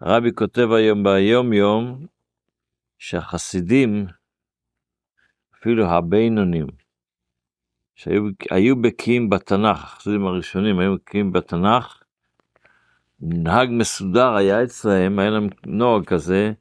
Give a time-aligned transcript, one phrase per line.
[0.00, 2.06] הרבי כותב היום ביום יום
[2.98, 4.06] שהחסידים,
[5.58, 6.66] אפילו הבינונים,
[7.94, 12.02] שהיו בקיאים בתנ"ך, החסידים הראשונים היו בקיאים בתנ"ך,
[13.20, 16.52] נהג מסודר היה אצלהם, היה להם נוהג כזה,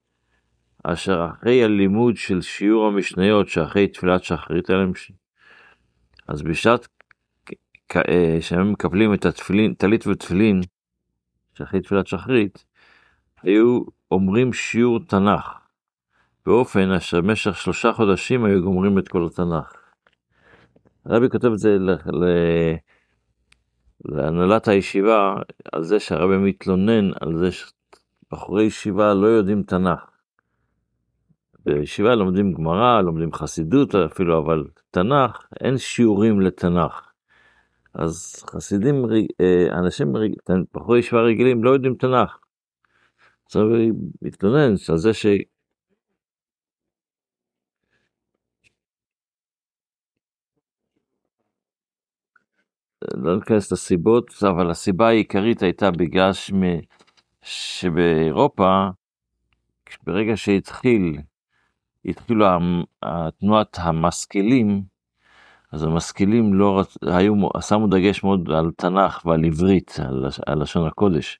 [0.83, 4.91] אשר אחרי הלימוד של שיעור המשניות, שאחרי תפילת שחרית, היה להם...
[6.27, 6.87] אז בשעת
[7.95, 10.61] אה, שהם מקבלים את התפילין, טלית ותפילין,
[11.57, 12.65] שאחרי תפילת שחרית,
[13.43, 15.53] היו אומרים שיעור תנ"ך,
[16.45, 19.73] באופן אשר במשך שלושה חודשים היו גומרים את כל התנ"ך.
[21.05, 21.91] הרבי כותב את זה ל...
[21.91, 22.25] ל...
[24.05, 25.35] להנהלת הישיבה,
[25.73, 30.09] על זה שהרבי מתלונן על זה שבחורי ישיבה לא יודעים תנ"ך.
[31.65, 37.14] בישיבה לומדים גמרא, לומדים חסידות אפילו, אבל תנ"ך, אין שיעורים לתנ"ך.
[37.95, 39.05] אז חסידים,
[39.41, 40.13] אה, אנשים,
[40.73, 42.37] בחורי ישיבה רגילים לא יודעים תנ"ך.
[43.45, 45.25] עכשיו היא מתלוננת על זה ש...
[53.13, 56.31] לא ניכנס לסיבות, אבל הסיבה העיקרית הייתה בגלל
[57.41, 58.87] שבאירופה,
[60.03, 61.17] ברגע שהתחיל,
[62.05, 62.45] התחילו
[63.39, 64.83] תנועת המשכילים,
[65.75, 66.97] אז המשכילים לא רצ...
[67.01, 71.39] היו, שמו דגש מאוד על תנ"ך ועל עברית, על, על לשון הקודש.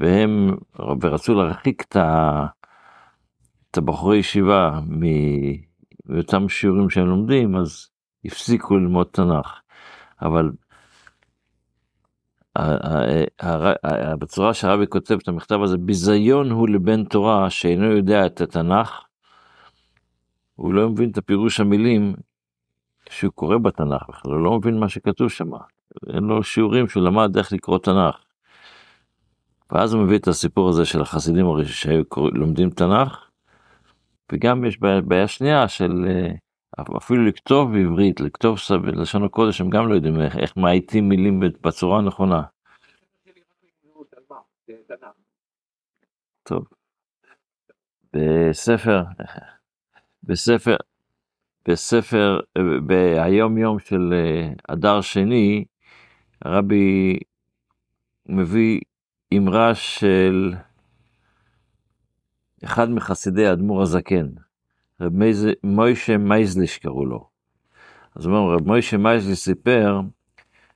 [0.00, 0.56] והם,
[1.02, 2.46] ורצו להרחיק את, ה,
[3.70, 4.80] את הבחורי ישיבה
[6.06, 7.88] מאותם שיעורים שהם לומדים, אז
[8.24, 9.60] הפסיקו ללמוד תנ"ך.
[10.22, 10.50] אבל
[14.18, 19.00] בצורה שהרבי כותב את המכתב הזה, ביזיון הוא לבן תורה שאינו יודע את התנ"ך,
[20.54, 22.14] הוא לא מבין את הפירוש המילים
[23.10, 25.50] שהוא קורא בתנ"ך בכלל, הוא לא מבין מה שכתוב שם,
[26.14, 28.16] אין לו שיעורים שהוא למד איך לקרוא תנ"ך.
[29.70, 33.30] ואז הוא מביא את הסיפור הזה של החסידים שהיו לומדים תנ"ך,
[34.32, 36.32] וגם יש בעיה שנייה של אה,
[36.96, 41.98] אפילו לכתוב בעברית, לכתוב בלשון הקודש, הם גם לא יודעים איך, איך מאייתים מילים בצורה
[41.98, 42.42] הנכונה.
[46.42, 46.64] טוב.
[48.12, 49.02] בספר,
[50.22, 50.76] בספר,
[51.68, 52.40] בספר,
[52.82, 55.64] ביום יום של אה, אדר שני,
[56.42, 57.18] הרבי
[58.28, 58.80] מביא
[59.36, 60.54] אמרה של
[62.64, 64.26] אחד מחסידי האדמו"ר הזקן,
[65.00, 65.12] רב
[65.64, 67.28] מוישה מייזליש קראו לו.
[68.16, 70.00] אז הוא אומר, רב מוישה מייזליש סיפר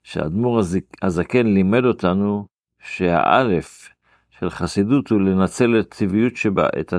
[0.03, 0.61] שהאדמו"ר
[1.03, 2.47] הזקן לימד אותנו
[2.79, 3.89] שהאלף
[4.31, 6.93] של חסידות הוא לנצל את, הטבעיות שבה, את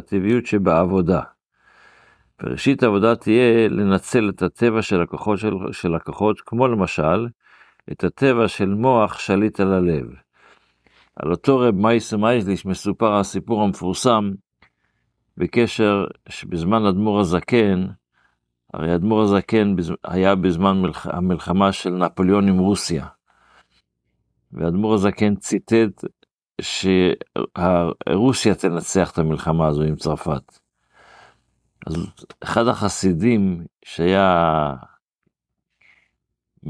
[0.46, 1.22] שבעבודה.
[2.44, 7.28] וראשית העבודה תהיה לנצל את הטבע של הכוחות, של, של הכוחות, כמו למשל,
[7.92, 10.06] את הטבע של מוח שליט על הלב.
[11.16, 14.32] על אותו רב מייסה מייזליש מסופר הסיפור המפורסם
[15.38, 17.88] בקשר שבזמן אדמו"ר הזקן,
[18.74, 23.06] הרי אדמו"ר הזקן היה בזמן המלחמה של נפוליאון עם רוסיה.
[24.54, 26.04] ואדמו"ר הזקן ציטט
[26.62, 30.61] שרוסיה תנצח את המלחמה הזו עם צרפת.
[31.88, 31.96] אז
[32.44, 34.74] אחד החסידים שהיה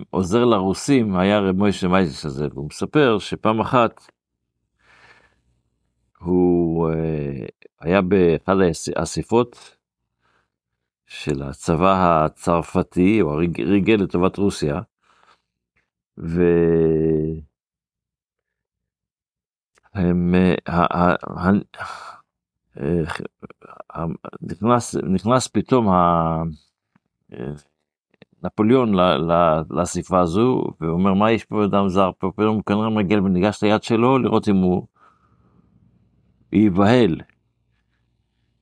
[0.10, 4.12] עוזר לרוסים היה רב מוישה מייזליש הזה, והוא מספר שפעם אחת
[6.20, 6.96] הוא uh,
[7.80, 8.56] היה באחד
[8.96, 9.78] האספות
[11.06, 13.36] של הצבא הצרפתי, או
[13.66, 14.82] ריגל לטובת רוסיה,
[16.18, 16.42] ו...
[24.52, 25.88] אה, אה, נכנס, נכנס פתאום
[28.44, 28.94] נפוליאון
[29.70, 33.84] לאספה הזו, ואומר מה יש פה אדם זר פה, פתאום הוא כנראה מגיע וניגש ליד
[33.84, 34.88] שלו לראות אם הוא
[36.54, 37.16] ייבהל.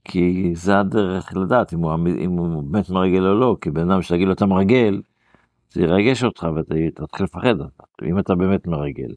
[0.04, 4.02] כי זה הדרך לדעת אם הוא, אם הוא באמת מרגל או לא, כי בן אדם
[4.02, 5.02] שתגיד לו אתה מרגל,
[5.72, 7.56] זה ירגש אותך ואתה תתחיל לפחד,
[8.04, 9.14] אם אתה באמת מרגל.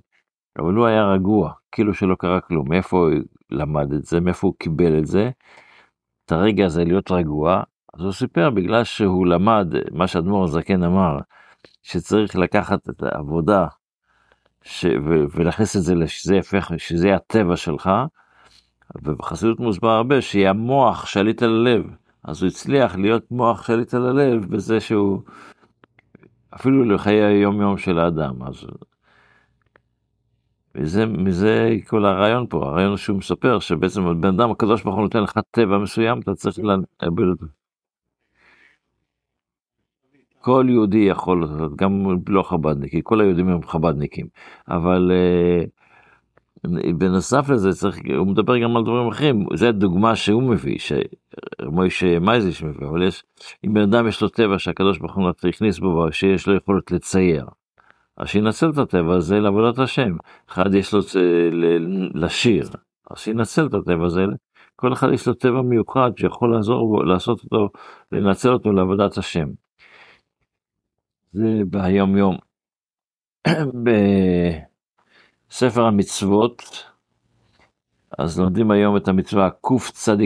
[0.59, 2.69] אבל הוא היה רגוע, כאילו שלא קרה כלום.
[2.69, 3.11] מאיפה הוא
[3.50, 5.31] למד את זה, מאיפה הוא קיבל את זה,
[6.27, 7.63] את הרגע הזה להיות רגוע.
[7.95, 11.19] אז הוא סיפר בגלל שהוא למד מה שאדמו"ר הזקן אמר,
[11.83, 13.67] שצריך לקחת את העבודה
[14.63, 14.87] ש...
[15.33, 17.91] ולהכניס את זה שזה יפך, שזה הטבע שלך,
[19.03, 21.85] ובחסידות מוסבר הרבה שיהיה המוח שליט על הלב.
[22.25, 25.23] אז הוא הצליח להיות מוח שליט על הלב בזה שהוא
[26.55, 28.43] אפילו לחיי היום יום של האדם.
[28.43, 28.67] אז
[30.75, 35.23] וזה, מזה כל הרעיון פה, הרעיון שהוא מספר שבעצם בן אדם הקדוש ברוך הוא נותן
[35.23, 37.47] לך טבע מסוים, אתה צריך לאבד אותו.
[40.41, 44.27] כל יהודי יכול לעשות, גם לא חב"דניק, כל היהודים הם חב"דניקים,
[44.69, 45.71] אבל uh,
[46.99, 52.63] בנוסף לזה צריך, הוא מדבר גם על דברים אחרים, זה דוגמה שהוא מביא, שמוישה מייזיש
[52.63, 53.25] מביא, אבל יש,
[53.67, 57.47] אם בן אדם יש לו טבע שהקדוש ברוך הוא הכניס בו, שיש לו יכולת לצייר,
[58.17, 60.17] אז שינצל את הטבע הזה לעבודת השם.
[60.49, 61.00] אחד יש לו
[62.14, 62.69] לשיר,
[63.11, 64.25] אז שינצל את הטבע הזה,
[64.76, 67.69] כל אחד יש לו טבע מיוחד שיכול לעזור בו, לעשות אותו,
[68.12, 69.49] לנצל אותו לעבודת השם.
[71.32, 72.37] זה ביום יום.
[75.50, 76.62] בספר המצוות,
[78.19, 79.50] אז לומדים היום את המצווה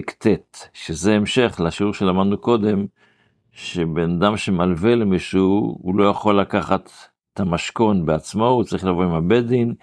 [0.07, 2.87] קצ"ט, שזה המשך לשיעור שלמדנו קודם,
[3.53, 6.91] שבן אדם שמלווה למישהו, הוא לא יכול לקחת
[7.37, 9.75] את המשכון בעצמו, הוא צריך לבוא עם הבית דין,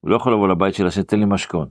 [0.00, 1.68] הוא לא יכול לבוא לבית שלה שתן לי משכון.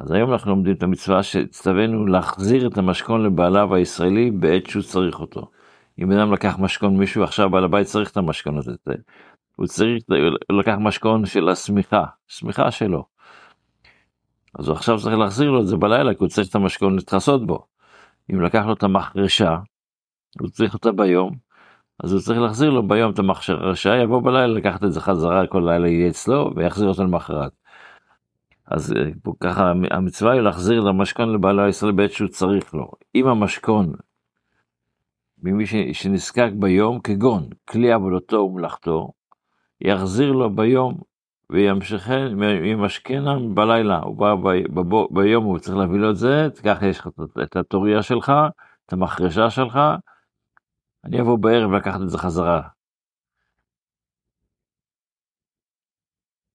[0.00, 5.20] אז היום אנחנו לומדים את המצווה שהצטווינו להחזיר את המשכון לבעליו הישראלי בעת שהוא צריך
[5.20, 5.50] אותו.
[5.98, 8.72] אם אדם לקח משכון מישהו עכשיו בעל הבית צריך את המשכון הזה,
[9.56, 10.04] הוא צריך,
[10.50, 13.04] הוא לקח משכון של השמיכה, שמיכה שלו.
[14.58, 17.46] אז הוא עכשיו צריך להחזיר לו את זה בלילה כי הוא צריך את המשכון להתחסות
[17.46, 17.66] בו.
[18.32, 19.56] אם לקח לו את המחרשה,
[20.40, 21.47] הוא צריך אותה ביום,
[22.04, 25.62] אז הוא צריך להחזיר לו ביום את המחרשה, יבוא בלילה לקחת את זה חזרה, כל
[25.66, 27.52] לילה יהיה אצלו ויחזיר אותו למחרת.
[28.66, 29.10] אז אה,
[29.40, 32.90] ככה המצווה היא להחזיר למשכון לבעלו הישראל בעת שהוא צריך לו.
[33.14, 33.92] אם המשכון
[35.42, 39.12] ממי שנזקק ביום, כגון כלי עבודתו ומלאכתו,
[39.80, 40.98] יחזיר לו ביום
[41.50, 46.48] וימשכן, ימשכנם בלילה, הוא בא ב, ב, ב, ביום הוא צריך להביא לו את זה,
[46.64, 47.08] ככה יש לך
[47.42, 48.32] את הטוריה שלך,
[48.86, 49.78] את המחרשה שלך,
[51.04, 52.60] אני אבוא בערב לקחת את זה חזרה.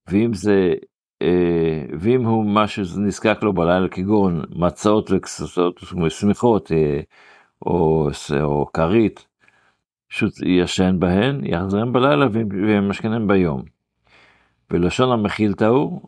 [0.08, 0.74] ואם זה,
[1.22, 5.80] אה, ואם הוא משהו נזקק לו בלילה, כגון מצות וכססות,
[6.10, 7.02] שמיכות, אה,
[7.66, 8.10] או,
[8.42, 9.28] או כרית,
[10.10, 12.26] פשוט ישן בהן, יחזרם בלילה
[12.68, 13.62] וימשכנם ביום.
[14.72, 16.02] ולשון המכילתא הוא,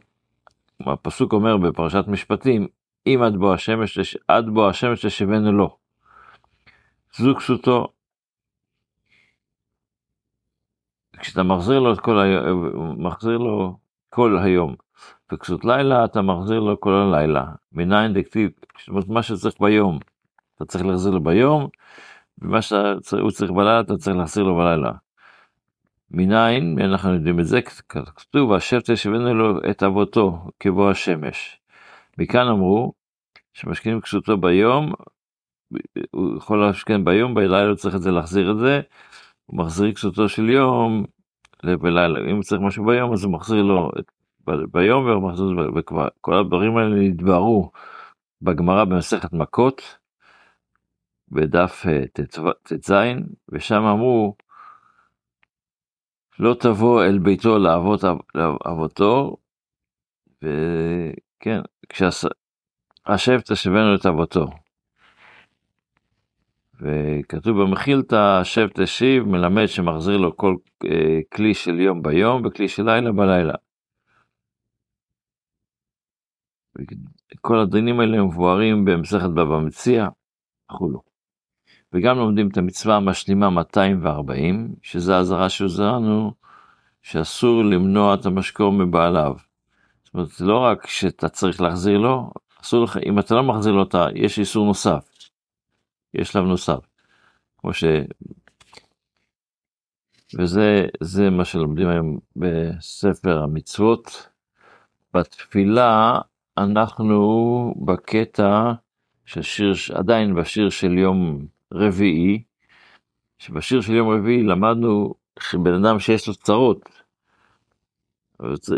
[0.79, 2.67] הפסוק אומר בפרשת משפטים,
[3.07, 5.77] אם עד בוא השמש, עד בוא השמש תשבנו לו.
[7.17, 7.94] זו כסותו.
[11.19, 13.77] כשאתה מחזיר לו את כל היום, מחזיר לו
[14.09, 14.75] כל היום,
[15.31, 19.99] וכסות לילה אתה מחזיר לו כל הלילה, מניין דקטיב, זאת אומרת מה שצריך ביום,
[20.55, 21.67] אתה צריך להחזיר לו ביום,
[22.41, 24.91] ומה שהוא צריך בלילה אתה צריך להחזיר לו בלילה.
[26.11, 27.59] מניין אנחנו יודעים את זה
[27.89, 31.59] כתוב אשר תשבנו לו את אבותו כבוא השמש.
[32.17, 32.93] מכאן אמרו
[33.53, 34.93] שמשכינים כסותו ביום
[36.11, 38.81] הוא יכול להשכן ביום בלילה הוא צריך את זה להחזיר את זה.
[39.45, 41.05] הוא מחזיר כסותו של יום
[41.63, 44.11] בלילה אם צריך משהו ביום אז הוא מחזיר לו את,
[44.71, 45.45] ביום והוא מחזיר
[45.75, 47.71] וכבר כל הדברים האלה נתבהרו
[48.41, 49.97] בגמרא במסכת מכות
[51.31, 52.03] בדף אה,
[52.63, 52.93] ט"ז,
[53.49, 54.35] ושם אמרו,
[56.39, 58.03] לא תבוא אל ביתו לאבות
[58.65, 59.37] אבותו,
[60.41, 61.61] וכן,
[63.05, 64.64] השב תשבנו את אבותו.
[66.81, 70.55] וכתוב במחילתא, השב תשיב, מלמד שמחזיר לו כל
[70.85, 73.53] אה, כלי של יום ביום וכלי של לילה בלילה.
[77.41, 80.07] כל הדינים האלה מבוארים במסכת בבא מציע,
[80.71, 81.01] וכולו.
[81.93, 86.33] וגם לומדים את המצווה המשלימה 240, שזה האזהרה שהוזרנו,
[87.01, 89.35] שאסור למנוע את המשקור מבעליו.
[90.03, 92.31] זאת אומרת, לא רק שאתה צריך להחזיר לו,
[92.61, 95.14] אסור לך, אם אתה לא מחזיר לו, אתה, יש איסור נוסף.
[96.19, 96.79] יש שלב נוסף.
[97.57, 97.83] כמו ש...
[100.37, 104.29] וזה מה שלומדים היום בספר המצוות.
[105.13, 106.19] בתפילה
[106.57, 108.71] אנחנו בקטע
[109.25, 112.43] של שיר, עדיין בשיר של יום רביעי,
[113.37, 116.89] שבשיר של יום רביעי למדנו שבן אדם שיש לו צרות,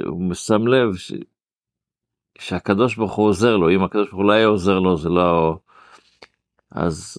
[0.06, 1.14] הוא שם לב ש...
[2.40, 5.58] שהקדוש ברוך הוא עוזר לו, אם הקדוש ברוך הוא לא היה עוזר לו זה לא...
[6.72, 7.18] אז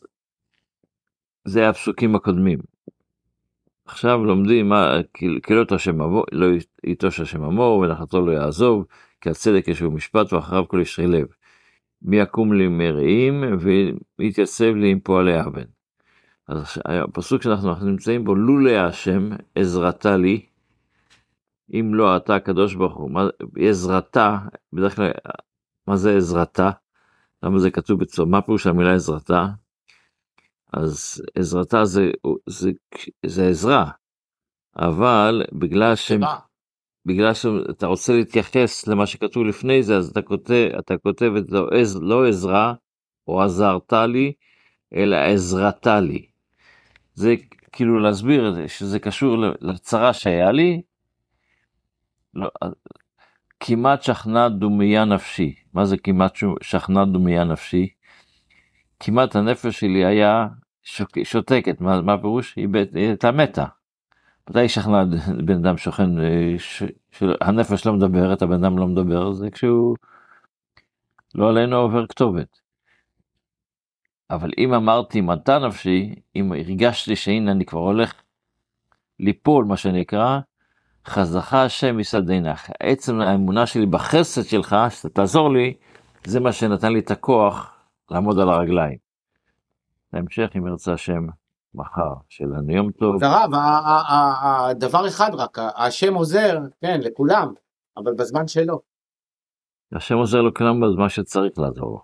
[1.49, 2.59] זה הפסוקים הקודמים.
[3.85, 5.65] עכשיו לומדים מה, כי לא
[6.01, 6.47] עבור, לא
[7.07, 8.85] השם עמור ונחתו לא יעזוב,
[9.21, 11.27] כי הצדק יש בו משפט ואחריו כל ישרי לב.
[12.03, 13.45] מי יקום לי מרעים
[14.19, 15.65] ויתייצב לי עם פועלי אבן.
[16.49, 20.47] אז הפסוק שאנחנו נמצאים בו, לולי השם עזרתה לי,
[21.73, 23.11] אם לא אתה הקדוש ברוך הוא,
[23.69, 24.39] עזרתה,
[24.73, 25.11] בדרך כלל,
[25.87, 26.71] מה זה עזרתה?
[27.43, 29.47] למה זה כתוב בצורה, מה פירוש המילה עזרתה?
[30.73, 32.11] אז עזרתה זה,
[32.47, 32.71] זה,
[33.27, 33.91] זה עזרה,
[34.77, 36.21] אבל בגלל שהם...
[37.07, 41.57] בגלל שאתה רוצה להתייחס למה שכתוב לפני זה, אז אתה כותב, אתה כותב את זה
[42.01, 42.75] לא עזרה,
[43.29, 44.33] או עזרת לי,
[44.95, 46.27] אלא עזרתה לי.
[47.15, 47.35] זה
[47.73, 50.83] כאילו להסביר את זה, שזה קשור לצרה שהיה לי,
[52.35, 52.49] לא,
[53.61, 55.55] כמעט שכנה דומיה נפשי.
[55.75, 57.89] מה זה כמעט שכנה דומיה נפשי?
[59.01, 60.47] כמעט הנפש שלי היה
[61.23, 62.57] שותקת, מה, מה הפירוש?
[62.57, 63.65] היא הייתה מתה.
[64.51, 65.05] מתי שכנע
[65.45, 66.11] בן אדם שוכן,
[67.11, 69.97] שהנפש לא מדברת, הבן אדם לא מדבר, זה כשהוא
[71.35, 72.61] לא עלינו עובר כתובת.
[74.31, 78.13] אבל אם אמרתי מתה נפשי, אם הרגשתי שהנה אני כבר הולך
[79.21, 80.39] ליפול, מה שנקרא,
[81.07, 82.71] חזך השם מסעדנך.
[82.81, 85.75] עצם האמונה שלי בחסד שלך, שאתה תעזור לי,
[86.25, 87.78] זה מה שנתן לי את הכוח
[88.11, 88.99] לעמוד על הרגליים.
[90.13, 91.27] להמשך, אם ירצה השם,
[91.75, 93.25] מחר, שלנו יום טוב.
[93.25, 93.51] הרב,
[94.43, 97.53] הדבר אחד רק, השם עוזר, כן, לכולם,
[97.97, 98.81] אבל בזמן שלו.
[99.93, 102.01] השם עוזר לכולם בזמן שצריך לעזור.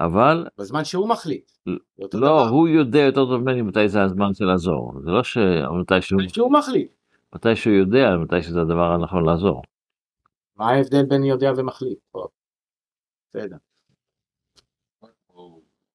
[0.00, 0.46] אבל...
[0.58, 1.50] בזמן שהוא מחליט.
[2.14, 2.48] לא.
[2.48, 4.92] הוא יודע יותר טוב ממני מתי זה הזמן של לעזור.
[5.04, 5.38] זה לא ש...
[5.80, 6.20] מתי שהוא...
[6.28, 6.92] שהוא מחליט.
[7.34, 9.62] מתי שהוא יודע, מתי שזה הדבר הנכון לעזור.
[10.56, 11.98] מה ההבדל בין יודע ומחליט?
[13.28, 13.56] בסדר.